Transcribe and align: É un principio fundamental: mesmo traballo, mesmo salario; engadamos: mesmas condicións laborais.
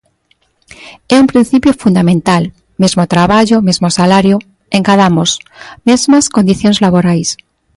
É 1.13 1.17
un 1.23 1.27
principio 1.31 1.71
fundamental: 1.83 2.43
mesmo 2.81 3.03
traballo, 3.13 3.57
mesmo 3.67 3.87
salario; 3.99 4.37
engadamos: 4.77 5.29
mesmas 5.87 6.25
condicións 6.35 6.77
laborais. 6.85 7.29